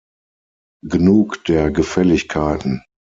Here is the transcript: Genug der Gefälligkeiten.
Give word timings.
Genug 0.83 1.43
der 1.45 1.69
Gefälligkeiten. 1.69 2.83